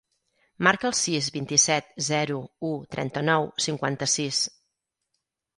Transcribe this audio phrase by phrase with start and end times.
[0.67, 2.39] Marca el sis, vint-i-set, zero,
[2.71, 4.41] u, trenta-nou, cinquanta-sis.